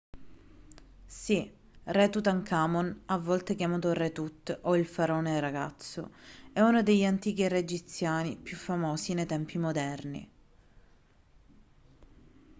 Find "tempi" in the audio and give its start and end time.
9.27-9.59